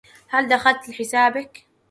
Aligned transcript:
هل 0.27 0.47
دخلت 0.47 0.89
لحسابك؟ 0.89 1.65